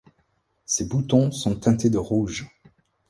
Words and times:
Ses 0.65 0.85
boutons 0.85 1.29
sont 1.29 1.55
teintés 1.55 1.91
de 1.91 1.99
rouge. 1.99 2.49